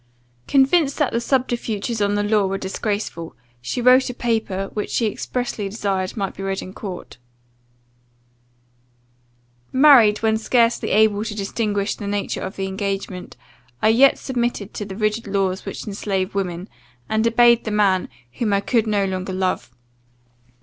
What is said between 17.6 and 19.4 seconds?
the man whom I could no longer